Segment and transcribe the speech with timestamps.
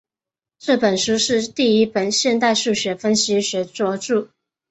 [0.57, 4.29] 这本书是第一本现代数学分析学着作。